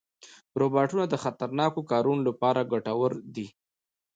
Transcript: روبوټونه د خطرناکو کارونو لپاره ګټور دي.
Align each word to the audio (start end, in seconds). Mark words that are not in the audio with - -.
روبوټونه 0.59 1.03
د 1.07 1.15
خطرناکو 1.23 1.79
کارونو 1.91 2.21
لپاره 2.29 2.69
ګټور 2.71 3.11
دي. 3.35 3.47